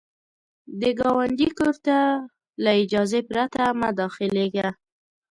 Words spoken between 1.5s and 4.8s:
کور ته له اجازې پرته مه داخلیږه